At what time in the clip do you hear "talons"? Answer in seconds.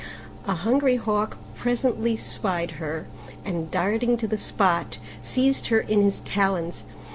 6.21-6.83